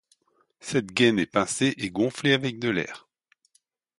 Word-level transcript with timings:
Cette 0.61 0.87
gaine 0.95 1.19
est 1.19 1.27
pincée 1.27 1.75
et 1.77 1.91
gonflée 1.91 2.33
avec 2.33 2.57
de 2.57 2.69
l'air. 2.69 3.07